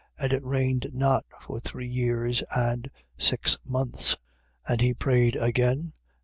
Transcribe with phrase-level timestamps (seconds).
[0.17, 4.15] And it rained not for three years and six months.
[4.67, 4.69] 5:18.
[4.71, 5.93] And he prayed again.